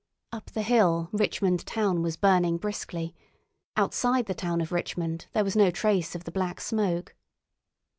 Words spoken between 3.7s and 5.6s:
outside the town of Richmond there was